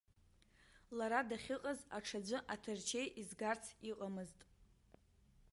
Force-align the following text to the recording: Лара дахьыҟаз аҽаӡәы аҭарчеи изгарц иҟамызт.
Лара 0.97 1.19
дахьыҟаз 1.29 1.79
аҽаӡәы 1.97 2.37
аҭарчеи 2.53 3.07
изгарц 3.21 3.65
иҟамызт. 3.89 4.39